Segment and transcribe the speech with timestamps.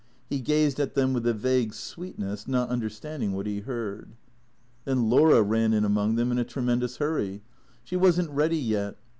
[0.31, 4.15] He gazed at them with a vague sweetness, not understanding what he heard.
[4.83, 7.43] Then Laura ran in among them, in a tremendous hurry.
[7.83, 8.97] She was n't ready yet.